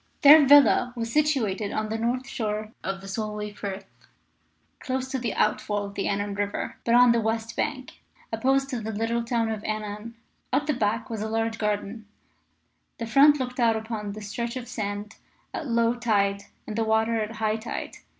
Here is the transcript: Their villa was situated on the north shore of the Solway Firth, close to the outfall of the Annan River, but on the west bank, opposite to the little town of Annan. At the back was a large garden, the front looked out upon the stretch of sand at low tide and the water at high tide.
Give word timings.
Their 0.23 0.47
villa 0.47 0.93
was 0.95 1.13
situated 1.13 1.71
on 1.71 1.89
the 1.89 1.97
north 1.99 2.27
shore 2.27 2.71
of 2.83 3.01
the 3.01 3.07
Solway 3.07 3.51
Firth, 3.53 3.85
close 4.79 5.07
to 5.09 5.19
the 5.19 5.35
outfall 5.35 5.85
of 5.85 5.93
the 5.93 6.07
Annan 6.07 6.33
River, 6.33 6.77
but 6.83 6.95
on 6.95 7.11
the 7.11 7.21
west 7.21 7.55
bank, 7.55 8.01
opposite 8.33 8.69
to 8.71 8.79
the 8.81 8.91
little 8.93 9.23
town 9.23 9.51
of 9.51 9.63
Annan. 9.63 10.15
At 10.51 10.65
the 10.65 10.73
back 10.73 11.11
was 11.11 11.21
a 11.21 11.29
large 11.29 11.59
garden, 11.59 12.07
the 12.97 13.05
front 13.05 13.39
looked 13.39 13.59
out 13.59 13.75
upon 13.75 14.13
the 14.13 14.21
stretch 14.23 14.55
of 14.57 14.67
sand 14.67 15.17
at 15.53 15.67
low 15.67 15.93
tide 15.93 16.45
and 16.65 16.75
the 16.75 16.83
water 16.83 17.21
at 17.21 17.33
high 17.33 17.57
tide. 17.57 17.97